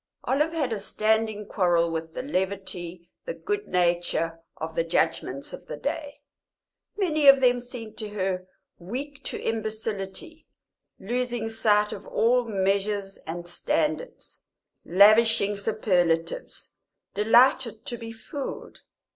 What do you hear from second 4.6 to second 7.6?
the judgements of the day; many of them